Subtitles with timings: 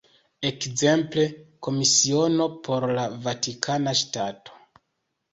[0.49, 1.25] Ekzemple,
[1.67, 4.57] Komisiono por la Vatikana Ŝtato.